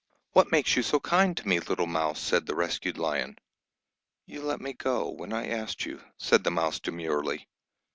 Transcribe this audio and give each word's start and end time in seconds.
"What 0.31 0.51
makes 0.51 0.75
you 0.75 0.81
so 0.81 0.99
kind 0.99 1.37
to 1.37 1.47
me, 1.47 1.59
little 1.59 1.85
Mouse?" 1.85 2.19
said 2.19 2.47
the 2.47 2.55
rescued 2.55 2.97
lion. 2.97 3.37
"You 4.25 4.41
let 4.41 4.59
me 4.59 4.73
go, 4.73 5.07
when 5.07 5.31
I 5.31 5.45
asked 5.47 5.85
you," 5.85 6.01
said 6.17 6.43
the 6.43 6.49
mouse 6.49 6.79
demurely. 6.79 7.47